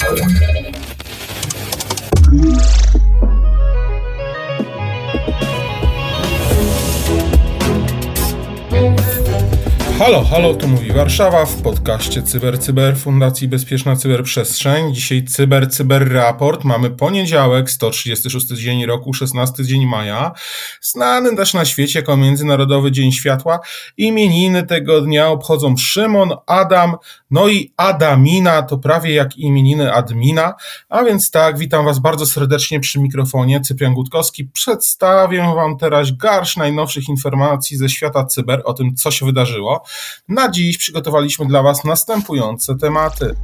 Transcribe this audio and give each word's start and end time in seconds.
Thank 0.00 0.40
you. 0.40 0.49
Halo, 10.00 10.24
halo, 10.24 10.54
tu 10.54 10.68
mówi 10.68 10.92
Warszawa 10.92 11.46
w 11.46 11.62
podcaście 11.62 12.22
Cyber 12.22 12.60
Cyber 12.60 12.98
Fundacji 12.98 13.48
Bezpieczna 13.48 13.96
Cyberprzestrzeń. 13.96 14.94
Dzisiaj 14.94 15.24
Cyber 15.24 15.70
Cyber 15.70 16.12
Raport. 16.12 16.64
Mamy 16.64 16.90
poniedziałek, 16.90 17.70
136 17.70 18.46
dzień 18.46 18.86
roku, 18.86 19.14
16 19.14 19.64
dzień 19.64 19.86
maja. 19.86 20.32
Znany 20.80 21.36
też 21.36 21.54
na 21.54 21.64
świecie 21.64 21.98
jako 21.98 22.16
Międzynarodowy 22.16 22.92
Dzień 22.92 23.12
Światła. 23.12 23.60
Imieniny 23.96 24.66
tego 24.66 25.00
dnia 25.00 25.28
obchodzą 25.28 25.76
Szymon, 25.76 26.30
Adam, 26.46 26.96
no 27.30 27.48
i 27.48 27.72
Adamina, 27.76 28.62
to 28.62 28.78
prawie 28.78 29.14
jak 29.14 29.36
imieniny 29.36 29.92
admina. 29.92 30.54
A 30.88 31.04
więc 31.04 31.30
tak, 31.30 31.58
witam 31.58 31.84
Was 31.84 31.98
bardzo 31.98 32.26
serdecznie 32.26 32.80
przy 32.80 33.00
mikrofonie. 33.00 33.60
Cyprian 33.60 33.94
Gutkowski. 33.94 34.44
Przedstawię 34.44 35.52
Wam 35.56 35.78
teraz 35.78 36.16
garść 36.16 36.56
najnowszych 36.56 37.08
informacji 37.08 37.76
ze 37.76 37.88
świata 37.88 38.24
cyber 38.24 38.62
o 38.64 38.72
tym, 38.72 38.94
co 38.94 39.10
się 39.10 39.26
wydarzyło. 39.26 39.82
Na 40.28 40.50
dziś 40.50 40.78
przygotowaliśmy 40.78 41.46
dla 41.46 41.62
Was 41.62 41.84
następujące 41.84 42.76
tematy. 42.76 43.36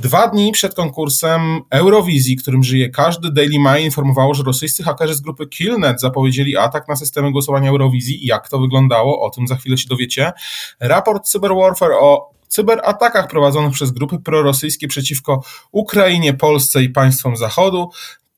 Dwa 0.00 0.28
dni 0.28 0.52
przed 0.52 0.74
konkursem 0.74 1.60
Eurowizji, 1.70 2.36
którym 2.36 2.64
żyje 2.64 2.88
każdy, 2.88 3.32
Daily 3.32 3.58
Mail 3.58 3.84
informowało, 3.84 4.34
że 4.34 4.42
rosyjscy 4.42 4.82
hakerzy 4.82 5.14
z 5.14 5.20
grupy 5.20 5.46
Killnet 5.46 6.00
zapowiedzieli 6.00 6.56
atak 6.56 6.88
na 6.88 6.96
systemy 6.96 7.32
głosowania 7.32 7.70
Eurowizji. 7.70 8.26
Jak 8.26 8.48
to 8.48 8.58
wyglądało? 8.58 9.20
O 9.20 9.30
tym 9.30 9.46
za 9.46 9.56
chwilę 9.56 9.78
się 9.78 9.88
dowiecie. 9.88 10.32
Raport 10.80 11.26
Cyber 11.26 11.54
Warfare 11.54 11.92
o 11.92 12.30
cyberatakach 12.48 13.28
prowadzonych 13.28 13.72
przez 13.72 13.90
grupy 13.90 14.18
prorosyjskie 14.18 14.88
przeciwko 14.88 15.42
Ukrainie, 15.72 16.34
Polsce 16.34 16.82
i 16.82 16.88
państwom 16.88 17.36
Zachodu. 17.36 17.90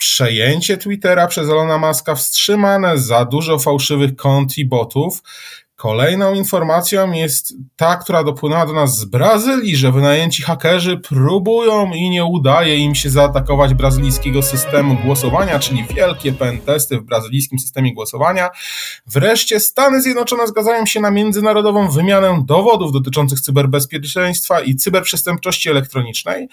Przejęcie 0.03 0.77
Twittera 0.77 1.27
przez 1.27 1.49
Elona 1.49 1.79
Muska 1.79 2.15
wstrzymane, 2.15 2.99
za 2.99 3.25
dużo 3.25 3.59
fałszywych 3.59 4.17
kont 4.17 4.59
i 4.59 4.65
botów. 4.65 5.23
Kolejną 5.83 6.35
informacją 6.35 7.13
jest 7.13 7.55
ta, 7.77 7.97
która 7.97 8.25
dopłynęła 8.25 8.67
do 8.67 8.73
nas 8.73 8.99
z 8.99 9.05
Brazylii, 9.05 9.77
że 9.77 9.93
wynajęci 9.93 10.43
hakerzy 10.43 10.97
próbują 10.97 11.93
i 11.93 12.11
nie 12.11 12.25
udaje 12.25 12.77
im 12.77 12.95
się 12.95 13.11
zaatakować 13.11 13.75
brazylijskiego 13.75 14.43
systemu 14.43 14.97
głosowania, 15.05 15.59
czyli 15.59 15.85
wielkie 15.85 16.33
pentesty 16.33 16.99
w 16.99 17.03
brazylijskim 17.03 17.59
systemie 17.59 17.95
głosowania. 17.95 18.51
Wreszcie 19.07 19.61
Stany 19.61 20.03
Zjednoczone 20.03 20.47
zgadzają 20.47 20.87
się 20.87 21.01
na 21.01 21.11
międzynarodową 21.11 21.91
wymianę 21.91 22.43
dowodów 22.47 22.93
dotyczących 22.93 23.41
cyberbezpieczeństwa 23.41 24.61
i 24.61 24.75
cyberprzestępczości 24.75 25.71
elektronicznej. 25.71 26.49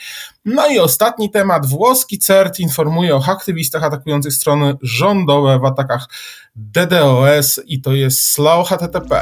No 0.46 0.68
i 0.68 0.80
ostatni 0.80 1.32
temat. 1.32 1.66
Włoski 1.66 2.20
CERT 2.20 2.60
informuje 2.60 3.16
o 3.16 3.26
aktywistach 3.28 3.84
atakujących 3.84 4.34
strony 4.34 4.74
rządowe 4.82 5.60
w 5.60 5.66
atakach 5.66 6.08
DDoS 6.56 7.60
i 7.66 7.82
to 7.82 7.94
jest 7.94 8.20
slow 8.20 8.70
HTTP. 8.70 9.19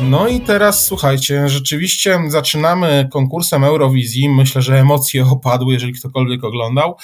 No 0.00 0.28
i 0.28 0.40
teraz 0.40 0.84
słuchajcie, 0.84 1.48
rzeczywiście 1.48 2.20
zaczynamy 2.28 3.08
konkursem 3.12 3.64
Eurowizji. 3.64 4.28
Myślę, 4.28 4.62
że 4.62 4.80
emocje 4.80 5.26
opadły, 5.36 5.72
jeżeli 5.72 5.92
ktokolwiek 5.92 6.44
oglądał. 6.44 6.96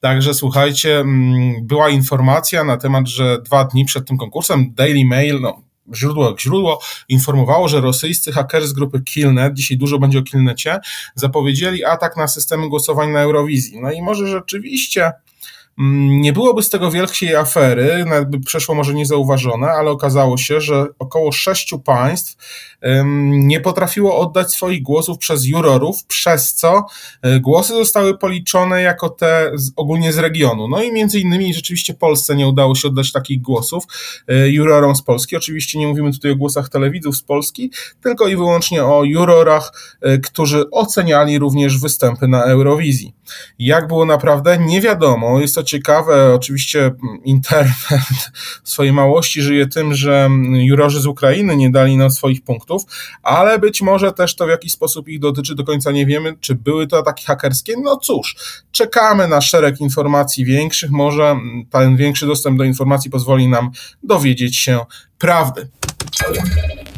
Także 0.00 0.34
słuchajcie, 0.34 0.98
mm, 0.98 1.66
była 1.66 1.88
informacja 1.88 2.64
na 2.64 2.76
temat, 2.76 3.08
że 3.08 3.42
dwa 3.42 3.64
dni 3.64 3.84
przed 3.84 4.08
tym 4.08 4.18
konkursem 4.18 4.74
Daily 4.74 5.04
Mail, 5.04 5.40
no, 5.40 5.62
źródło 5.94 6.28
jak 6.28 6.40
źródło, 6.40 6.80
informowało, 7.08 7.68
że 7.68 7.80
rosyjscy 7.80 8.32
hakerzy 8.32 8.68
z 8.68 8.72
grupy 8.72 9.00
Killnet, 9.00 9.54
dzisiaj 9.54 9.76
dużo 9.76 9.98
będzie 9.98 10.18
o 10.18 10.22
Killnecie, 10.22 10.78
zapowiedzieli 11.14 11.84
atak 11.84 12.16
na 12.16 12.28
systemy 12.28 12.68
głosowań 12.68 13.10
na 13.10 13.20
Eurowizji. 13.20 13.80
No 13.80 13.92
i 13.92 14.02
może 14.02 14.28
rzeczywiście 14.28 15.12
nie 15.78 16.32
byłoby 16.32 16.62
z 16.62 16.70
tego 16.70 16.90
wielkiej 16.90 17.36
afery, 17.36 18.04
przeszło 18.46 18.74
może 18.74 18.94
niezauważone, 18.94 19.66
ale 19.66 19.90
okazało 19.90 20.36
się, 20.36 20.60
że 20.60 20.86
około 20.98 21.32
sześciu 21.32 21.78
państw 21.78 22.36
nie 23.26 23.60
potrafiło 23.60 24.18
oddać 24.18 24.52
swoich 24.52 24.82
głosów 24.82 25.18
przez 25.18 25.44
jurorów, 25.44 26.04
przez 26.04 26.54
co 26.54 26.86
e, 27.22 27.40
głosy 27.40 27.72
zostały 27.74 28.18
policzone 28.18 28.82
jako 28.82 29.08
te 29.08 29.52
ogólnie 29.76 30.12
z 30.12 30.18
regionu. 30.18 30.68
No 30.68 30.82
i 30.82 30.92
między 30.92 31.20
innymi 31.20 31.54
rzeczywiście 31.54 31.94
Polsce 31.94 32.36
nie 32.36 32.48
udało 32.48 32.74
się 32.74 32.88
oddać 32.88 33.12
takich 33.12 33.40
głosów 33.40 33.84
e, 34.28 34.48
jurorom 34.48 34.96
z 34.96 35.02
Polski. 35.02 35.36
Oczywiście 35.36 35.78
nie 35.78 35.86
mówimy 35.86 36.12
tutaj 36.12 36.30
o 36.30 36.36
głosach 36.36 36.68
telewidzów 36.68 37.16
z 37.16 37.22
Polski, 37.22 37.70
tylko 38.02 38.28
i 38.28 38.36
wyłącznie 38.36 38.84
o 38.84 39.04
jurorach, 39.04 39.72
e, 40.00 40.18
którzy 40.18 40.70
oceniali 40.70 41.38
również 41.38 41.78
występy 41.78 42.28
na 42.28 42.44
Eurowizji. 42.44 43.14
Jak 43.58 43.88
było 43.88 44.04
naprawdę, 44.04 44.58
nie 44.58 44.80
wiadomo. 44.80 45.40
Jest 45.40 45.54
to 45.54 45.63
ciekawe, 45.64 46.34
oczywiście 46.34 46.90
internet 47.24 47.74
w 48.64 48.70
swojej 48.70 48.92
małości 48.92 49.42
żyje 49.42 49.66
tym, 49.66 49.94
że 49.94 50.30
jurorzy 50.52 51.00
z 51.00 51.06
Ukrainy 51.06 51.56
nie 51.56 51.70
dali 51.70 51.96
nam 51.96 52.10
swoich 52.10 52.44
punktów, 52.44 52.82
ale 53.22 53.58
być 53.58 53.82
może 53.82 54.12
też 54.12 54.36
to 54.36 54.46
w 54.46 54.48
jakiś 54.48 54.72
sposób 54.72 55.08
ich 55.08 55.20
dotyczy, 55.20 55.54
do 55.54 55.64
końca 55.64 55.90
nie 55.90 56.06
wiemy, 56.06 56.36
czy 56.40 56.54
były 56.54 56.86
to 56.86 56.98
ataki 56.98 57.24
hakerskie. 57.24 57.74
No 57.82 57.96
cóż, 57.96 58.36
czekamy 58.72 59.28
na 59.28 59.40
szereg 59.40 59.80
informacji 59.80 60.44
większych, 60.44 60.90
może 60.90 61.36
ten 61.70 61.96
większy 61.96 62.26
dostęp 62.26 62.58
do 62.58 62.64
informacji 62.64 63.10
pozwoli 63.10 63.48
nam 63.48 63.70
dowiedzieć 64.02 64.56
się 64.56 64.80
prawdy. 65.18 65.68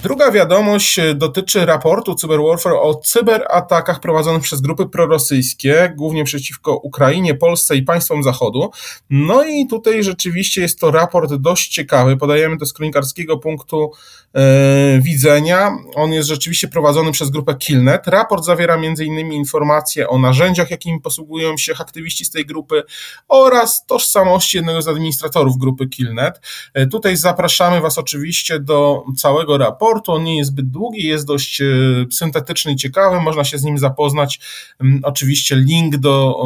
Druga 0.03 0.31
wiadomość 0.31 0.99
e, 0.99 1.15
dotyczy 1.15 1.67
raportu 1.67 2.15
Cyberwarfare 2.15 2.73
o 2.73 2.95
cyberatakach 2.95 4.01
prowadzonych 4.01 4.43
przez 4.43 4.61
grupy 4.61 4.87
prorosyjskie, 4.87 5.93
głównie 5.97 6.25
przeciwko 6.25 6.77
Ukrainie, 6.77 7.35
Polsce 7.35 7.77
i 7.77 7.83
państwom 7.83 8.23
Zachodu. 8.23 8.71
No 9.11 9.45
i 9.45 9.67
tutaj 9.67 10.05
rzeczywiście 10.05 10.61
jest 10.61 10.81
to 10.81 10.91
raport 10.91 11.35
dość 11.35 11.69
ciekawy. 11.69 12.17
Podajemy 12.17 12.59
to 12.59 12.67
z 12.67 12.73
kronikarskiego 12.73 13.39
punktu 13.39 13.91
e, 14.35 15.01
widzenia. 15.01 15.77
On 15.95 16.13
jest 16.13 16.29
rzeczywiście 16.29 16.69
prowadzony 16.69 17.13
przez 17.13 17.31
grupę 17.31 17.55
Killnet. 17.55 18.07
Raport 18.07 18.45
zawiera 18.45 18.75
m.in. 18.75 19.33
informacje 19.33 20.09
o 20.09 20.19
narzędziach, 20.19 20.71
jakimi 20.71 21.01
posługują 21.01 21.57
się 21.57 21.73
aktywiści 21.81 22.25
z 22.25 22.31
tej 22.31 22.47
grupy 22.47 22.83
oraz 23.29 23.87
tożsamości 23.87 24.57
jednego 24.57 24.83
z 24.83 24.89
administratorów 24.89 25.59
grupy 25.59 25.87
Killnet. 25.87 26.41
E, 26.75 26.87
tutaj 26.87 27.17
zapraszamy 27.17 27.81
Was 27.81 27.99
oczywiście 27.99 28.61
do 28.61 29.05
całego 29.17 29.59
raportu 29.59 29.96
raportu. 29.97 30.13
On 30.13 30.25
nie 30.25 30.37
jest 30.37 30.51
zbyt 30.51 30.71
długi, 30.71 31.07
jest 31.07 31.27
dość 31.27 31.61
e, 31.61 31.65
syntetyczny 32.11 32.73
i 32.73 32.77
ciekawy, 32.77 33.21
można 33.21 33.45
się 33.45 33.59
z 33.59 33.65
nim 33.65 33.79
zapoznać. 33.79 34.41
Mm, 34.81 35.01
oczywiście 35.03 35.57
link 35.57 35.97
do 35.97 36.37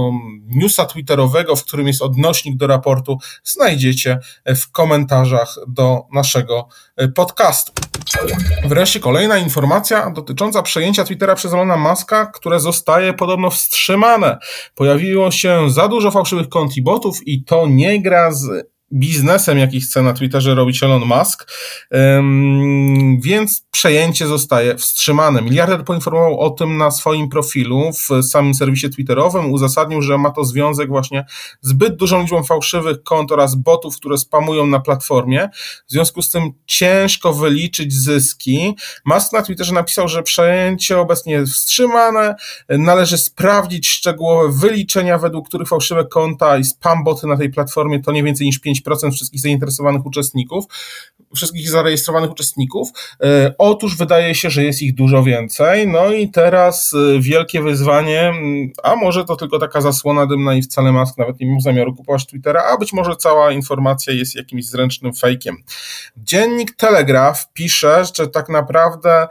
newsa 0.49 0.87
twitterowego, 0.87 1.57
w 1.57 1.65
którym 1.65 1.87
jest 1.87 2.03
odnośnik 2.03 2.57
do 2.57 2.67
raportu, 2.67 3.19
znajdziecie 3.45 4.19
w 4.47 4.71
komentarzach 4.71 5.55
do 5.69 6.03
naszego 6.13 6.69
e, 6.97 7.09
podcastu. 7.09 7.73
Wreszcie 8.65 9.01
kolejna 9.01 9.39
informacja 9.39 10.11
dotycząca 10.11 10.63
przejęcia 10.63 11.05
Twittera 11.05 11.35
przez 11.35 11.53
Elona 11.53 11.77
Muska, 11.77 12.27
które 12.27 12.61
zostaje 12.61 13.13
podobno 13.13 13.51
wstrzymane. 13.51 14.39
Pojawiło 14.75 15.31
się 15.31 15.71
za 15.71 15.89
dużo 15.89 16.11
fałszywych 16.11 16.49
kont 16.49 16.77
i 16.77 16.83
botów 16.83 17.27
i 17.27 17.45
to 17.45 17.67
nie 17.67 18.03
gra 18.03 18.33
z 18.33 18.71
biznesem, 18.93 19.59
jaki 19.59 19.81
chce 19.81 20.03
na 20.03 20.13
Twitterze 20.13 20.55
robić 20.55 20.83
Elon 20.83 21.03
Musk, 21.05 21.53
więc 23.23 23.67
przejęcie 23.71 24.27
zostaje 24.27 24.77
wstrzymane. 24.77 25.43
Miliarder 25.43 25.85
poinformował 25.85 26.41
o 26.41 26.51
tym 26.51 26.77
na 26.77 26.91
swoim 26.91 27.29
profilu 27.29 27.91
w 27.93 28.25
samym 28.25 28.55
serwisie 28.55 28.91
Twitterowym, 28.91 29.53
uzasadnił, 29.53 30.03
że 30.03 30.19
ma 30.19 30.31
to 30.31 30.45
związek 30.45 30.89
właśnie 30.89 31.25
zbyt 31.61 31.97
dużą 31.97 32.21
liczbą 32.21 32.43
fałszywych 32.43 33.03
kont 33.03 33.33
oraz 33.33 33.55
botów, 33.55 33.97
które 33.97 34.19
spamują 34.19 34.67
na 34.67 34.81
platformie. 34.81 35.49
W 35.89 35.93
związku 35.93 36.23
z 36.23 36.31
tym 36.31 36.53
ciężko 36.67 37.33
wyliczyć 37.33 37.95
zyski. 37.95 38.77
Musk 39.05 39.33
na 39.33 39.43
Twitterze 39.43 39.75
napisał, 39.75 40.09
że 40.09 40.23
przejęcie 40.23 40.99
obecnie 40.99 41.33
jest 41.33 41.53
wstrzymane, 41.53 42.35
należy 42.69 43.19
sprawdzić 43.19 43.89
szczegółowe 43.89 44.53
wyliczenia, 44.53 45.19
według 45.19 45.49
których 45.49 45.69
fałszywe 45.69 46.05
konta 46.05 46.59
i 46.59 46.65
spam 46.65 47.05
boty 47.05 47.27
na 47.27 47.37
tej 47.37 47.51
platformie 47.51 48.03
to 48.03 48.13
nie 48.13 48.23
więcej 48.23 48.47
niż 48.47 48.59
5 48.59 48.80
10% 48.87 49.13
wszystkich 49.13 49.41
zainteresowanych 49.41 50.07
uczestników, 50.07 50.65
wszystkich 51.35 51.71
zarejestrowanych 51.71 52.31
uczestników. 52.31 52.89
E, 53.23 53.55
otóż 53.59 53.97
wydaje 53.97 54.35
się, 54.35 54.51
że 54.51 54.65
jest 54.65 54.83
ich 54.83 54.95
dużo 54.95 55.23
więcej. 55.23 55.89
No 55.89 56.13
i 56.13 56.29
teraz 56.31 56.93
e, 56.95 57.21
wielkie 57.21 57.63
wyzwanie, 57.63 58.21
mm, 58.21 58.71
a 58.83 58.97
może 58.97 59.25
to 59.25 59.37
tylko 59.37 59.59
taka 59.59 59.81
zasłona 59.81 60.27
dymna 60.27 60.55
i 60.55 60.63
wcale 60.63 60.93
Musk 60.93 61.19
nawet 61.19 61.41
nie 61.41 61.47
miał 61.47 61.61
zamiaru 61.61 61.95
kupować 61.95 62.27
Twittera, 62.27 62.63
a 62.75 62.79
być 62.79 62.93
może 62.93 63.17
cała 63.17 63.53
informacja 63.53 64.13
jest 64.13 64.35
jakimś 64.35 64.67
zręcznym 64.67 65.13
fejkiem. 65.15 65.57
Dziennik 66.17 66.77
Telegraph 66.77 67.53
pisze, 67.53 68.05
że 68.17 68.29
tak 68.29 68.49
naprawdę 68.49 69.29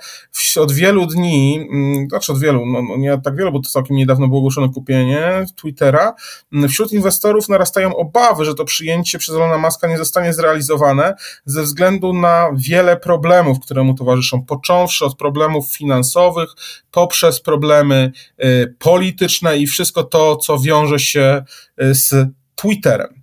od 0.57 0.71
wielu 0.71 1.05
dni, 1.05 1.67
mm, 1.71 2.07
znaczy 2.09 2.31
od 2.31 2.39
wielu, 2.39 2.65
no, 2.65 2.81
no 2.81 2.97
nie 2.97 3.21
tak 3.23 3.35
wielu, 3.35 3.51
bo 3.51 3.59
to 3.59 3.69
całkiem 3.69 3.97
niedawno 3.97 4.27
było 4.27 4.39
ogłoszone 4.39 4.69
kupienie 4.69 5.45
Twittera, 5.55 6.13
mm, 6.53 6.69
wśród 6.69 6.91
inwestorów 6.93 7.49
narastają 7.49 7.95
obawy, 7.95 8.45
że 8.45 8.55
to 8.55 8.65
przyjęcie 8.65 9.19
przez 9.19 9.35
Elona 9.39 9.57
Muska 9.57 9.87
nie 9.87 9.97
zostanie 9.97 10.33
zrealizowane 10.33 11.13
ze 11.45 11.63
względu 11.63 12.13
na 12.13 12.49
wiele 12.55 12.97
problemów, 12.97 13.59
które 13.59 13.83
mu 13.83 13.93
towarzyszą, 13.93 14.45
począwszy 14.45 15.05
od 15.05 15.17
problemów 15.17 15.73
finansowych, 15.75 16.49
poprzez 16.91 17.41
problemy 17.41 18.11
y, 18.43 18.75
polityczne 18.79 19.57
i 19.57 19.67
wszystko 19.67 20.03
to, 20.03 20.35
co 20.35 20.59
wiąże 20.59 20.99
się 20.99 21.43
y, 21.81 21.95
z 21.95 22.29
Twitterem. 22.55 23.19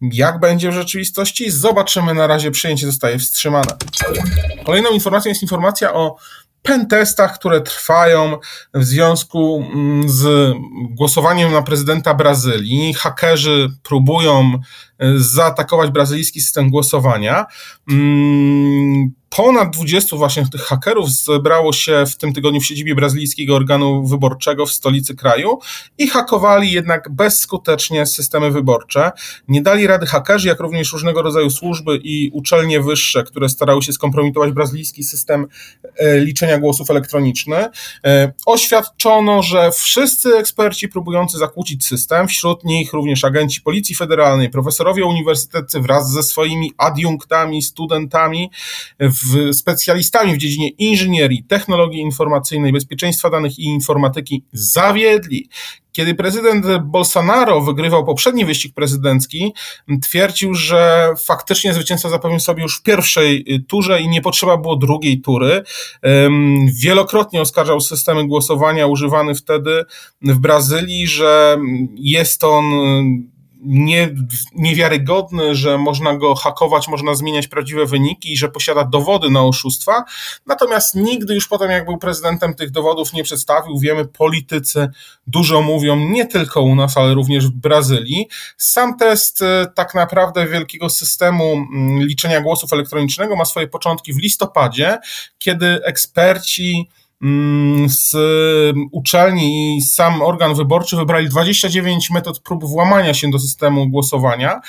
Jak 0.00 0.40
będzie 0.40 0.70
w 0.70 0.74
rzeczywistości? 0.74 1.50
Zobaczymy. 1.50 2.14
Na 2.14 2.26
razie 2.26 2.50
przyjęcie 2.50 2.86
zostaje 2.86 3.18
wstrzymane. 3.18 3.76
Kolejną 4.64 4.90
informacją 4.90 5.28
jest 5.28 5.42
informacja 5.42 5.94
o 5.94 6.16
pentestach, 6.62 7.38
które 7.38 7.60
trwają 7.60 8.38
w 8.74 8.84
związku 8.84 9.64
mm, 9.74 10.08
z 10.08 10.54
głosowaniem 10.90 11.52
na 11.52 11.62
prezydenta 11.62 12.14
Brazylii. 12.14 12.94
Hakerzy 12.94 13.68
próbują 13.82 14.52
e, 14.98 15.18
zaatakować 15.18 15.90
brazylijski 15.90 16.40
system 16.40 16.70
głosowania. 16.70 17.46
Ponad 19.30 19.70
20 19.70 20.16
właśnie 20.16 20.46
tych 20.52 20.60
hakerów 20.60 21.12
zebrało 21.12 21.72
się 21.72 22.04
w 22.06 22.16
tym 22.16 22.32
tygodniu 22.32 22.60
w 22.60 22.66
siedzibie 22.66 22.94
brazylijskiego 22.94 23.56
organu 23.56 24.06
wyborczego 24.06 24.66
w 24.66 24.70
stolicy 24.70 25.14
kraju 25.14 25.58
i 25.98 26.08
hakowali 26.08 26.72
jednak 26.72 27.10
bezskutecznie 27.10 28.06
systemy 28.06 28.50
wyborcze. 28.50 29.10
Nie 29.48 29.62
dali 29.62 29.86
rady 29.86 30.06
hakerzy, 30.06 30.48
jak 30.48 30.60
również 30.60 30.92
różnego 30.92 31.22
rodzaju 31.22 31.50
służby 31.50 32.00
i 32.02 32.30
uczelnie 32.32 32.80
wyższe, 32.80 33.24
które 33.24 33.48
starały 33.48 33.82
się 33.82 33.92
skompromitować 33.92 34.52
brazylijski 34.52 35.04
system 35.04 35.46
e, 35.96 36.18
liczenia 36.18 36.58
głosów 36.58 36.90
elektronicznych. 36.90 37.66
E, 38.04 38.32
oświadczono, 38.46 39.42
że 39.42 39.70
wszyscy 39.72 40.36
eksperci 40.36 40.88
próbujący 40.88 41.38
zakłócić 41.38 41.86
system, 41.86 42.28
wśród 42.28 42.64
nich 42.64 42.92
również 42.92 43.24
agenci 43.24 43.60
Policji 43.60 43.94
Federalnej, 43.94 44.50
profesorowie 44.50 45.04
uniwersyteccy 45.04 45.80
wraz 45.80 46.10
ze 46.10 46.22
swoimi 46.22 46.72
adiunktami, 46.78 47.62
studentami, 47.62 48.50
w 49.00 49.27
specjalistami 49.52 50.34
w 50.34 50.38
dziedzinie 50.38 50.68
inżynierii, 50.68 51.44
technologii 51.48 52.00
informacyjnej, 52.00 52.72
bezpieczeństwa 52.72 53.30
danych 53.30 53.58
i 53.58 53.64
informatyki 53.64 54.42
zawiedli. 54.52 55.48
Kiedy 55.92 56.14
prezydent 56.14 56.66
Bolsonaro 56.84 57.60
wygrywał 57.60 58.04
poprzedni 58.04 58.44
wyścig 58.44 58.74
prezydencki, 58.74 59.52
twierdził, 60.02 60.54
że 60.54 61.08
faktycznie 61.26 61.74
zwycięstwo 61.74 62.08
zapewnił 62.08 62.40
sobie 62.40 62.62
już 62.62 62.78
w 62.78 62.82
pierwszej 62.82 63.44
turze 63.68 64.00
i 64.00 64.08
nie 64.08 64.22
potrzeba 64.22 64.56
było 64.56 64.76
drugiej 64.76 65.20
tury. 65.20 65.62
Wielokrotnie 66.82 67.40
oskarżał 67.40 67.80
systemy 67.80 68.26
głosowania 68.26 68.86
używany 68.86 69.34
wtedy 69.34 69.84
w 70.22 70.38
Brazylii, 70.38 71.06
że 71.06 71.58
jest 71.96 72.44
on 72.44 72.64
nie, 73.62 74.14
niewiarygodny, 74.54 75.54
że 75.54 75.78
można 75.78 76.16
go 76.16 76.34
hakować, 76.34 76.88
można 76.88 77.14
zmieniać 77.14 77.48
prawdziwe 77.48 77.86
wyniki 77.86 78.32
i 78.32 78.36
że 78.36 78.48
posiada 78.48 78.84
dowody 78.84 79.30
na 79.30 79.44
oszustwa. 79.44 80.04
Natomiast 80.46 80.94
nigdy 80.94 81.34
już 81.34 81.48
potem, 81.48 81.70
jak 81.70 81.84
był 81.84 81.98
prezydentem, 81.98 82.54
tych 82.54 82.70
dowodów 82.70 83.12
nie 83.12 83.24
przedstawił. 83.24 83.78
Wiemy, 83.78 84.04
politycy 84.04 84.88
dużo 85.26 85.62
mówią 85.62 85.96
nie 85.96 86.26
tylko 86.26 86.62
u 86.62 86.74
nas, 86.74 86.96
ale 86.96 87.14
również 87.14 87.46
w 87.46 87.52
Brazylii. 87.52 88.28
Sam 88.56 88.98
test 88.98 89.42
e, 89.42 89.66
tak 89.74 89.94
naprawdę 89.94 90.46
wielkiego 90.46 90.90
systemu 90.90 91.52
mm, 91.52 92.02
liczenia 92.02 92.40
głosów 92.40 92.72
elektronicznego 92.72 93.36
ma 93.36 93.44
swoje 93.44 93.68
początki 93.68 94.12
w 94.12 94.18
listopadzie, 94.18 94.98
kiedy 95.38 95.84
eksperci 95.84 96.88
z 97.86 98.14
uczelni 98.92 99.76
i 99.76 99.82
sam 99.82 100.22
organ 100.22 100.54
wyborczy 100.54 100.96
wybrali 100.96 101.28
29 101.28 102.10
metod 102.10 102.40
prób 102.40 102.64
włamania 102.64 103.14
się 103.14 103.30
do 103.30 103.38
systemu 103.38 103.88
głosowania. 103.88 104.60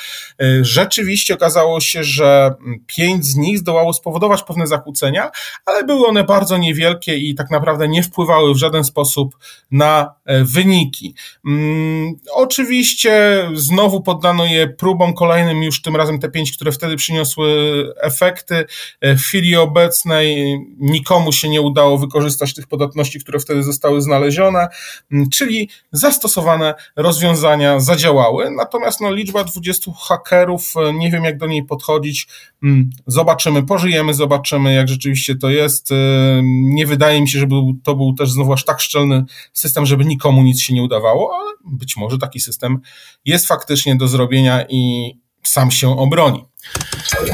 E, 0.41 0.45
rzeczywiście 0.61 1.33
okazało 1.33 1.81
się, 1.81 2.03
że 2.03 2.55
pięć 2.87 3.25
z 3.25 3.35
nich 3.35 3.59
zdołało 3.59 3.93
spowodować 3.93 4.43
pewne 4.43 4.67
zakłócenia, 4.67 5.31
ale 5.65 5.83
były 5.83 6.07
one 6.07 6.23
bardzo 6.23 6.57
niewielkie 6.57 7.17
i 7.17 7.35
tak 7.35 7.51
naprawdę 7.51 7.87
nie 7.87 8.03
wpływały 8.03 8.53
w 8.53 8.57
żaden 8.57 8.83
sposób 8.83 9.37
na 9.71 10.13
e, 10.25 10.43
wyniki. 10.43 11.15
Mm, 11.45 12.13
oczywiście 12.33 13.43
znowu 13.53 14.01
poddano 14.01 14.45
je 14.45 14.67
próbom 14.67 15.13
kolejnym, 15.13 15.63
już 15.63 15.81
tym 15.81 15.95
razem 15.95 16.19
te 16.19 16.29
pięć, 16.29 16.51
które 16.51 16.71
wtedy 16.71 16.95
przyniosły 16.95 17.49
efekty. 18.01 18.65
E, 19.01 19.15
w 19.15 19.21
chwili 19.21 19.55
obecnej 19.55 20.57
nikomu 20.79 21.31
się 21.31 21.49
nie 21.49 21.61
udało 21.61 21.97
wykorzystać 21.97 22.38
wykorzystać 22.39 22.53
tych 22.53 22.67
podatności, 22.67 23.19
które 23.19 23.39
wtedy 23.39 23.63
zostały 23.63 24.01
znalezione, 24.01 24.67
mm, 25.11 25.29
czyli 25.29 25.69
zastosowane 25.91 26.73
rozwiązania 26.95 27.79
zadziałały. 27.79 28.51
Natomiast 28.51 29.01
no, 29.01 29.13
liczba 29.13 29.43
20 29.43 29.91
hakerów, 30.07 30.73
e, 30.75 30.93
nie 30.93 31.11
wiem 31.11 31.23
jak 31.23 31.37
do 31.37 31.47
niej 31.47 31.63
podchodzić. 31.63 32.27
Mm, 32.63 32.89
zobaczymy, 33.07 33.63
pożyjemy, 33.63 34.13
zobaczymy 34.13 34.73
jak 34.73 34.87
rzeczywiście 34.87 35.35
to 35.35 35.49
jest. 35.49 35.91
E, 35.91 35.95
nie 36.43 36.85
wydaje 36.85 37.21
mi 37.21 37.29
się, 37.29 37.39
żeby 37.39 37.55
to 37.83 37.95
był 37.95 38.13
też 38.13 38.31
znowu 38.31 38.53
aż 38.53 38.65
tak 38.65 38.79
szczelny 38.79 39.23
system, 39.53 39.85
żeby 39.85 40.05
nikomu 40.05 40.43
nic 40.43 40.61
się 40.61 40.73
nie 40.73 40.83
udawało, 40.83 41.31
ale 41.35 41.51
być 41.65 41.97
może 41.97 42.17
taki 42.17 42.39
system 42.39 42.79
jest 43.25 43.47
faktycznie 43.47 43.95
do 43.95 44.07
zrobienia 44.07 44.65
i 44.69 45.13
sam 45.43 45.71
się 45.71 45.99
obroni. 45.99 46.45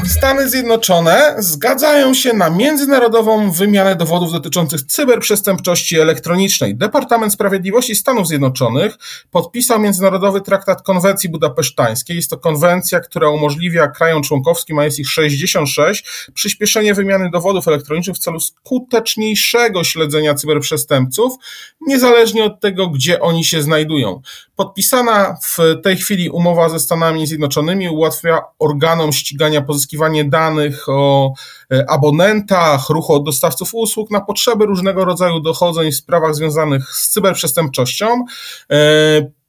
Stany 0.08 0.48
Zjednoczone 0.48 1.34
zgadzają 1.38 2.14
się 2.14 2.32
na 2.32 2.50
międzynarodową 2.50 3.50
wymianę 3.50 3.96
dowodów 3.96 4.32
dotyczących 4.32 4.82
cyberprzestępczości 4.82 6.00
elektronicznej. 6.00 6.76
Departament 6.76 7.32
Sprawiedliwości 7.32 7.96
Stanów 7.96 8.28
Zjednoczonych 8.28 8.96
podpisał 9.30 9.80
Międzynarodowy 9.80 10.40
Traktat 10.40 10.82
Konwencji 10.82 11.28
Budapesztańskiej. 11.28 12.16
Jest 12.16 12.30
to 12.30 12.38
konwencja, 12.38 13.00
która 13.00 13.28
umożliwia 13.28 13.88
krajom 13.88 14.22
członkowskim, 14.22 14.78
a 14.78 14.84
jest 14.84 14.98
ich 14.98 15.10
66, 15.10 16.04
przyspieszenie 16.34 16.94
wymiany 16.94 17.30
dowodów 17.30 17.68
elektronicznych 17.68 18.16
w 18.16 18.20
celu 18.20 18.40
skuteczniejszego 18.40 19.84
śledzenia 19.84 20.34
cyberprzestępców, 20.34 21.32
niezależnie 21.80 22.44
od 22.44 22.60
tego, 22.60 22.88
gdzie 22.88 23.20
oni 23.20 23.44
się 23.44 23.62
znajdują. 23.62 24.20
Podpisana 24.56 25.36
w 25.42 25.82
tej 25.82 25.96
chwili 25.96 26.30
umowa 26.30 26.68
ze 26.68 26.80
Stanami 26.80 27.26
Zjednoczonymi 27.26 27.88
ułatwia 27.88 28.40
organom 28.58 29.12
ścigania 29.12 29.25
pozyskiwanie 29.66 30.24
danych 30.24 30.88
o 30.88 31.32
e, 31.72 31.90
abonentach, 31.90 32.88
ruchu 32.88 33.12
od 33.12 33.24
dostawców 33.24 33.70
usług 33.74 34.10
na 34.10 34.20
potrzeby 34.20 34.66
różnego 34.66 35.04
rodzaju 35.04 35.40
dochodzeń 35.40 35.92
w 35.92 35.96
sprawach 35.96 36.34
związanych 36.34 36.88
z 36.88 37.08
cyberprzestępczością. 37.08 38.24
E, 38.70 38.76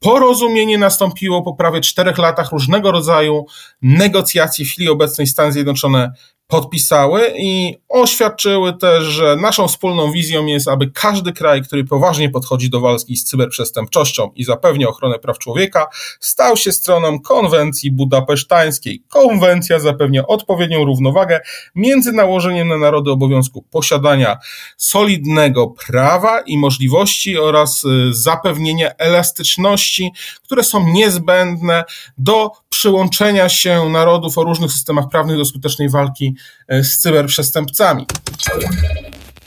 porozumienie 0.00 0.78
nastąpiło 0.78 1.42
po 1.42 1.54
prawie 1.54 1.80
czterech 1.80 2.18
latach 2.18 2.52
różnego 2.52 2.92
rodzaju 2.92 3.46
negocjacji. 3.82 4.64
W 4.64 4.68
chwili 4.68 4.88
obecnej 4.88 5.26
Stany 5.26 5.52
Zjednoczone 5.52 6.12
podpisały 6.50 7.32
i 7.38 7.76
oświadczyły 7.88 8.72
też, 8.72 9.04
że 9.04 9.36
naszą 9.36 9.68
wspólną 9.68 10.12
wizją 10.12 10.46
jest, 10.46 10.68
aby 10.68 10.90
każdy 10.90 11.32
kraj, 11.32 11.62
który 11.62 11.84
poważnie 11.84 12.30
podchodzi 12.30 12.70
do 12.70 12.80
walki 12.80 13.16
z 13.16 13.24
cyberprzestępczością 13.24 14.30
i 14.36 14.44
zapewnia 14.44 14.88
ochronę 14.88 15.18
praw 15.18 15.38
człowieka, 15.38 15.86
stał 16.20 16.56
się 16.56 16.72
stroną 16.72 17.20
konwencji 17.20 17.90
budapesztańskiej. 17.90 19.02
Konwencja 19.08 19.78
zapewnia 19.78 20.26
odpowiednią 20.26 20.84
równowagę 20.84 21.40
między 21.74 22.12
nałożeniem 22.12 22.68
na 22.68 22.78
narody 22.78 23.10
obowiązku 23.10 23.62
posiadania 23.62 24.36
solidnego 24.76 25.74
prawa 25.86 26.40
i 26.40 26.58
możliwości 26.58 27.38
oraz 27.38 27.84
y, 27.84 28.14
zapewnienia 28.14 28.90
elastyczności, 28.98 30.12
które 30.44 30.64
są 30.64 30.88
niezbędne 30.88 31.84
do 32.18 32.50
przyłączenia 32.68 33.48
się 33.48 33.88
narodów 33.88 34.38
o 34.38 34.44
różnych 34.44 34.72
systemach 34.72 35.08
prawnych 35.08 35.36
do 35.36 35.44
skutecznej 35.44 35.88
walki 35.88 36.36
e, 36.68 36.84
z 36.84 36.98
cyberprzestępcami. 36.98 38.06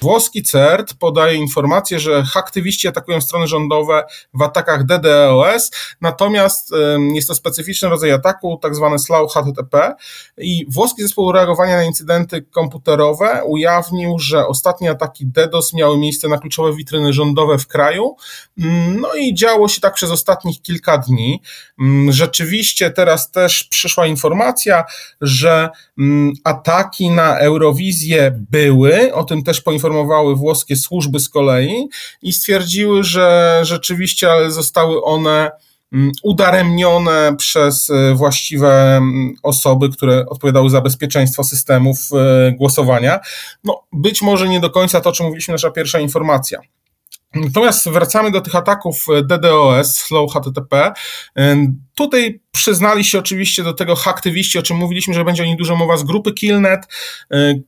Włoski 0.01 0.43
CERT 0.43 0.93
podaje 0.93 1.35
informację, 1.35 1.99
że 1.99 2.23
aktywiści 2.35 2.87
atakują 2.87 3.21
strony 3.21 3.47
rządowe 3.47 4.03
w 4.33 4.41
atakach 4.41 4.85
DDoS, 4.85 5.71
natomiast 6.01 6.71
jest 7.13 7.27
to 7.27 7.35
specyficzny 7.35 7.89
rodzaj 7.89 8.11
ataku, 8.11 8.59
tak 8.61 8.75
zwany 8.75 8.99
slow 8.99 9.33
HTTP 9.33 9.95
i 10.37 10.65
włoski 10.69 11.01
zespół 11.01 11.31
reagowania 11.31 11.77
na 11.77 11.83
incydenty 11.83 12.41
komputerowe 12.41 13.43
ujawnił, 13.45 14.19
że 14.19 14.47
ostatnie 14.47 14.91
ataki 14.91 15.25
DDoS 15.25 15.73
miały 15.73 15.97
miejsce 15.97 16.27
na 16.27 16.37
kluczowe 16.37 16.73
witryny 16.73 17.13
rządowe 17.13 17.57
w 17.57 17.67
kraju, 17.67 18.15
mm, 18.59 19.01
no 19.01 19.13
i 19.15 19.33
działo 19.33 19.67
się 19.67 19.81
tak 19.81 19.93
przez 19.93 20.11
ostatnich 20.11 20.61
kilka 20.61 20.97
dni. 20.97 21.41
Mm, 21.79 22.11
rzeczywiście 22.11 22.91
teraz 22.91 23.31
też 23.31 23.63
przyszła 23.63 24.07
informacja, 24.07 24.83
że 25.21 25.69
mm, 25.99 26.33
ataki 26.43 27.09
na 27.09 27.39
Eurowizję 27.39 28.45
były, 28.51 29.13
o 29.13 29.23
tym 29.23 29.43
też 29.43 29.61
poinformowano 29.61 29.90
poinformowały 29.91 30.35
włoskie 30.35 30.75
służby 30.75 31.19
z 31.19 31.29
kolei 31.29 31.89
i 32.21 32.33
stwierdziły, 32.33 33.03
że 33.03 33.59
rzeczywiście 33.63 34.29
zostały 34.47 35.03
one 35.03 35.51
mm, 35.93 36.11
udaremnione 36.23 37.35
przez 37.37 37.89
e, 37.89 38.15
właściwe 38.15 38.97
mm, 38.97 39.33
osoby, 39.43 39.89
które 39.89 40.25
odpowiadały 40.29 40.69
za 40.69 40.81
bezpieczeństwo 40.81 41.43
systemów 41.43 41.97
e, 42.13 42.51
głosowania. 42.51 43.19
No, 43.63 43.83
być 43.93 44.21
może 44.21 44.47
nie 44.47 44.59
do 44.59 44.69
końca 44.69 45.01
to, 45.01 45.09
o 45.09 45.13
czym 45.13 45.25
mówiliśmy, 45.25 45.51
nasza 45.51 45.71
pierwsza 45.71 45.99
informacja. 45.99 46.59
Natomiast 47.35 47.89
wracamy 47.89 48.31
do 48.31 48.41
tych 48.41 48.55
ataków 48.55 49.05
DDoS, 49.23 49.95
Slow 49.95 50.33
HTTP. 50.33 50.93
Tutaj 51.95 52.40
przyznali 52.51 53.03
się 53.03 53.19
oczywiście 53.19 53.63
do 53.63 53.73
tego 53.73 53.95
haktywiści, 53.95 54.59
o 54.59 54.61
czym 54.61 54.77
mówiliśmy, 54.77 55.13
że 55.13 55.25
będzie 55.25 55.43
o 55.43 55.45
nich 55.45 55.57
dużo 55.57 55.75
mowa 55.75 55.97
z 55.97 56.03
grupy 56.03 56.33
Killnet, 56.33 56.81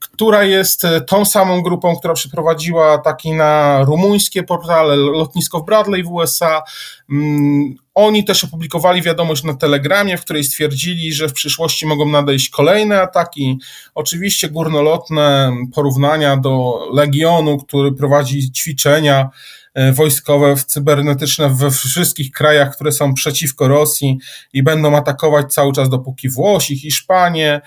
która 0.00 0.44
jest 0.44 0.82
tą 1.06 1.24
samą 1.24 1.62
grupą, 1.62 1.96
która 1.96 2.14
przeprowadziła 2.14 2.92
ataki 2.92 3.32
na 3.32 3.82
rumuńskie 3.84 4.42
portale, 4.42 4.96
lotnisko 4.96 5.60
w 5.60 5.64
Bradley 5.64 6.02
w 6.02 6.10
USA. 6.10 6.62
Mm, 7.10 7.74
oni 7.94 8.24
też 8.24 8.44
opublikowali 8.44 9.02
wiadomość 9.02 9.42
na 9.42 9.54
Telegramie, 9.54 10.16
w 10.16 10.24
której 10.24 10.44
stwierdzili, 10.44 11.12
że 11.12 11.28
w 11.28 11.32
przyszłości 11.32 11.86
mogą 11.86 12.08
nadejść 12.08 12.50
kolejne 12.50 13.00
ataki. 13.00 13.58
Oczywiście 13.94 14.48
górnolotne 14.48 15.56
porównania 15.74 16.36
do 16.36 16.80
Legionu, 16.92 17.58
który 17.58 17.92
prowadzi 17.92 18.52
ćwiczenia 18.52 19.28
wojskowe, 19.92 20.56
cybernetyczne 20.66 21.50
we 21.50 21.70
wszystkich 21.70 22.30
krajach, 22.30 22.74
które 22.74 22.92
są 22.92 23.14
przeciwko 23.14 23.68
Rosji 23.68 24.18
i 24.52 24.62
będą 24.62 24.96
atakować 24.96 25.52
cały 25.52 25.72
czas, 25.72 25.88
dopóki 25.88 26.28
Włosi, 26.28 26.78
Hiszpanie 26.78 27.52
e, 27.54 27.60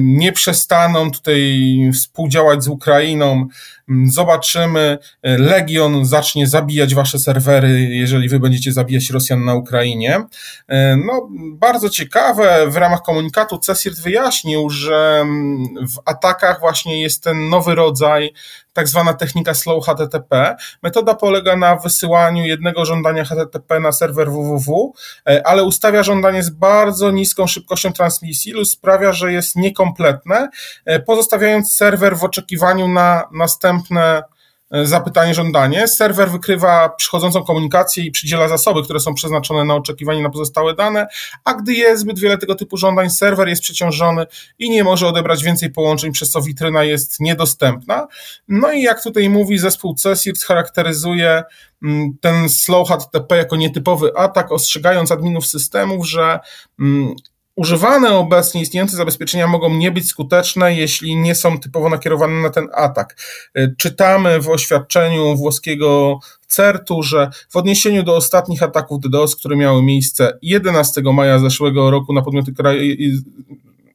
nie 0.00 0.32
przestaną 0.32 1.10
tutaj 1.10 1.60
współdziałać 1.92 2.64
z 2.64 2.68
Ukrainą. 2.68 3.48
Mm, 3.88 4.10
zobaczymy. 4.10 4.98
E, 5.22 5.38
Legion 5.38 6.04
zacznie 6.04 6.46
zabijać 6.46 6.94
wasze 6.94 7.18
serwery, 7.18 7.80
jeżeli 7.80 8.28
wy 8.28 8.40
będziecie 8.40 8.72
zabijać 8.72 9.10
Rosjan 9.10 9.44
na 9.44 9.54
Ukrainie. 9.54 10.24
No, 11.06 11.28
bardzo 11.52 11.90
ciekawe. 11.90 12.66
W 12.70 12.76
ramach 12.76 13.02
komunikatu 13.02 13.58
CESIRT 13.58 14.00
wyjaśnił, 14.00 14.70
że 14.70 15.18
mm, 15.20 15.66
w 15.86 16.00
atakach 16.04 16.60
właśnie 16.60 17.02
jest 17.02 17.24
ten 17.24 17.48
nowy 17.48 17.74
rodzaj 17.74 18.32
tak 18.72 18.88
zwana 18.88 19.14
technika 19.14 19.54
slow 19.54 19.86
HTTP. 19.86 20.56
Metoda 20.82 21.14
polega 21.14 21.56
na 21.56 21.76
wysyłaniu 21.76 22.44
jednego 22.44 22.84
żądania 22.84 23.24
HTTP 23.24 23.80
na 23.80 23.92
serwer 23.92 24.30
www, 24.30 24.92
e, 25.28 25.46
ale 25.46 25.64
ustawia 25.64 26.02
żądanie 26.02 26.42
z 26.42 26.50
bardzo 26.50 27.10
niską 27.10 27.46
szybkością 27.46 27.92
transmisji 27.92 28.52
lub 28.52 28.66
sprawia, 28.66 29.12
że 29.22 29.32
jest 29.32 29.56
niekompletne, 29.56 30.48
e, 30.84 31.00
pozostawiając 31.00 31.74
serwer 31.74 32.16
w 32.16 32.24
oczekiwaniu 32.24 32.88
na 32.88 33.28
następne 33.32 34.22
E, 34.72 34.86
zapytanie, 34.86 35.34
żądanie. 35.34 35.88
Serwer 35.88 36.30
wykrywa 36.30 36.88
przychodzącą 36.88 37.44
komunikację 37.44 38.04
i 38.04 38.10
przydziela 38.10 38.48
zasoby, 38.48 38.82
które 38.82 39.00
są 39.00 39.14
przeznaczone 39.14 39.64
na 39.64 39.74
oczekiwanie 39.74 40.22
na 40.22 40.30
pozostałe 40.30 40.74
dane, 40.74 41.06
a 41.44 41.54
gdy 41.54 41.72
jest 41.72 42.02
zbyt 42.02 42.18
wiele 42.18 42.38
tego 42.38 42.54
typu 42.54 42.76
żądań, 42.76 43.10
serwer 43.10 43.48
jest 43.48 43.62
przeciążony 43.62 44.26
i 44.58 44.70
nie 44.70 44.84
może 44.84 45.06
odebrać 45.06 45.42
więcej 45.42 45.70
połączeń, 45.70 46.12
przez 46.12 46.30
co 46.30 46.42
witryna 46.42 46.84
jest 46.84 47.20
niedostępna. 47.20 48.06
No 48.48 48.72
i 48.72 48.82
jak 48.82 49.02
tutaj 49.02 49.28
mówi 49.28 49.58
zespół 49.58 49.94
CESIRT 49.94 50.42
charakteryzuje 50.42 51.42
mm, 51.82 52.16
ten 52.20 52.48
slow 52.48 52.88
HTTP 52.88 53.36
jako 53.36 53.56
nietypowy 53.56 54.16
atak, 54.16 54.52
ostrzegając 54.52 55.12
adminów 55.12 55.46
systemów, 55.46 56.08
że 56.08 56.40
mm, 56.80 57.14
Używane 57.56 58.14
obecnie 58.14 58.62
istniejące 58.62 58.96
zabezpieczenia 58.96 59.46
mogą 59.46 59.74
nie 59.74 59.90
być 59.90 60.08
skuteczne, 60.08 60.74
jeśli 60.74 61.16
nie 61.16 61.34
są 61.34 61.58
typowo 61.58 61.88
nakierowane 61.88 62.42
na 62.42 62.50
ten 62.50 62.68
atak. 62.74 63.16
Y, 63.58 63.74
czytamy 63.78 64.40
w 64.40 64.48
oświadczeniu 64.48 65.36
włoskiego 65.36 66.18
CERT-u, 66.46 67.02
że 67.02 67.30
w 67.50 67.56
odniesieniu 67.56 68.02
do 68.02 68.16
ostatnich 68.16 68.62
ataków 68.62 69.00
DDoS, 69.00 69.36
które 69.36 69.56
miały 69.56 69.82
miejsce 69.82 70.38
11 70.42 71.02
maja 71.12 71.38
zeszłego 71.38 71.90
roku 71.90 72.12
na 72.12 72.22
podmioty 72.22 72.52
krajowe, 72.52 72.84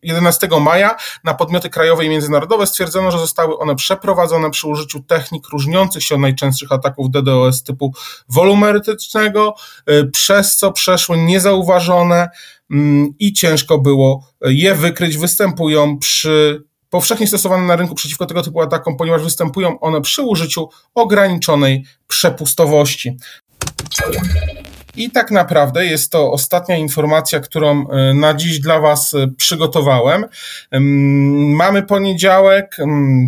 11 0.04 0.48
maja 0.62 0.96
na 1.24 1.34
podmioty 1.34 1.70
krajowe 1.70 2.06
i 2.06 2.10
międzynarodowe 2.10 2.68
stwierdzono, 2.68 3.12
że 3.12 3.20
zostały 3.20 3.58
one 3.58 3.76
przeprowadzone 3.76 4.52
przy 4.52 4.68
użyciu 4.68 5.04
technik 5.04 5.50
różniących 5.50 6.04
się 6.04 6.16
od 6.16 6.22
najczęstszych 6.22 6.72
ataków 6.72 7.12
DDoS 7.12 7.64
typu 7.64 7.94
wolumetycznego, 8.30 9.56
y, 9.90 10.12
przez 10.12 10.58
co 10.58 10.72
przeszły 10.72 11.18
niezauważone 11.18 12.30
i 13.20 13.34
ciężko 13.34 13.78
było 13.78 14.28
je 14.42 14.76
wykryć. 14.76 15.18
Występują 15.18 15.98
przy 15.98 16.64
powszechnie 16.90 17.28
stosowane 17.28 17.68
na 17.68 17.76
rynku 17.76 17.96
przeciwko 17.96 18.26
tego 18.26 18.44
typu 18.44 18.62
atakom, 18.62 18.98
ponieważ 18.98 19.24
występują 19.24 19.80
one 19.80 20.02
przy 20.02 20.22
użyciu 20.22 20.70
ograniczonej 20.96 21.86
przepustowości. 22.08 23.18
I 24.98 25.12
tak 25.12 25.32
naprawdę 25.32 25.86
jest 25.86 26.12
to 26.12 26.32
ostatnia 26.32 26.78
informacja, 26.78 27.40
którą 27.40 27.90
e, 27.90 28.14
na 28.14 28.34
dziś 28.34 28.60
dla 28.60 28.80
Was 28.80 29.14
e, 29.14 29.28
przygotowałem. 29.38 30.26
Mamy 31.56 31.84
poniedziałek, 31.84 32.78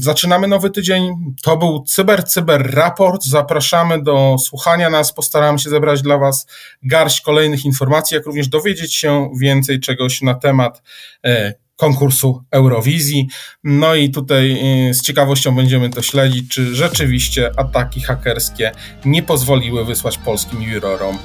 zaczynamy 0.02 0.48
nowy 0.48 0.70
tydzień. 0.70 1.16
To 1.44 1.58
był 1.58 1.84
Cyber 1.84 2.24
Cyber 2.24 2.76
Raport. 2.76 3.26
Zapraszamy 3.26 4.04
do 4.04 4.36
słuchania 4.40 4.90
nas. 4.90 5.14
Postaramy 5.14 5.60
się 5.60 5.70
zebrać 5.70 6.02
dla 6.02 6.18
Was 6.18 6.48
garść 6.84 7.22
kolejnych 7.22 7.66
informacji, 7.66 8.16
jak 8.16 8.26
również 8.26 8.48
dowiedzieć 8.48 8.96
się 8.96 9.32
więcej 9.40 9.80
czegoś 9.80 10.22
na 10.22 10.34
temat 10.34 10.82
e, 11.26 11.54
konkursu 11.76 12.44
Eurowizji. 12.52 13.28
No 13.64 13.96
i 13.96 14.10
tutaj 14.10 14.62
z 14.94 15.02
ciekawością 15.02 15.56
będziemy 15.56 15.90
to 15.90 16.02
śledzić, 16.02 16.52
czy 16.52 16.76
rzeczywiście 16.76 17.52
ataki 17.58 18.02
hakerskie 18.02 18.72
nie 19.06 19.24
pozwoliły 19.24 19.86
wysłać 19.86 20.18
polskim 20.18 20.62
jurorom 20.64 21.18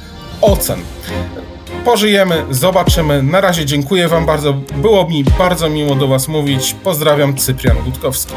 ocen. 0.45 0.81
Pożyjemy, 1.85 2.45
zobaczymy. 2.51 3.23
Na 3.23 3.41
razie 3.41 3.67
dziękuję 3.67 4.09
Wam 4.09 4.27
bardzo. 4.27 4.53
Było 4.53 5.09
mi 5.09 5.25
bardzo 5.25 5.71
miło 5.71 5.95
do 5.95 6.09
Was 6.09 6.29
mówić. 6.29 6.75
Pozdrawiam, 6.85 7.37
Cyprian 7.37 7.77
Gutkowski. 7.85 8.35